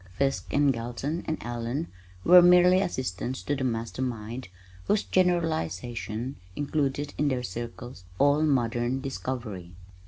[0.13, 1.87] Fiske and Galton and Allen
[2.23, 4.47] were merely assistants to the Master Mind
[4.87, 9.75] whose generalizations included in their circles all modern discovery.